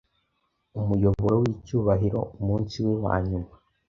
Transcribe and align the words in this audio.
Umuyoboro 0.79 1.35
wicyubahiro 1.43 2.19
Umunsi 2.39 2.75
we 2.85 2.93
wanyuma 3.03 3.49